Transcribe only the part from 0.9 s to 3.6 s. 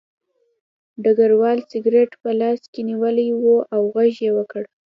ډګروال سګرټ په لاس کې نیولی و